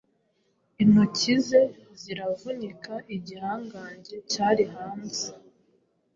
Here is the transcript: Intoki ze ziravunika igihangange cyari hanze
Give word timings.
Intoki 0.83 1.33
ze 1.47 1.61
ziravunika 2.01 2.93
igihangange 3.15 4.15
cyari 4.31 4.63
hanze 4.73 5.27